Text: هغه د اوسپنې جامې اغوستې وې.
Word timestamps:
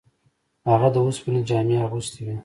هغه 0.69 0.87
د 0.95 0.97
اوسپنې 1.05 1.41
جامې 1.49 1.75
اغوستې 1.85 2.21
وې. 2.25 2.37